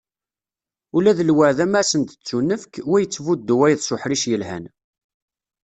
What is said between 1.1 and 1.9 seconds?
d lwaεda mi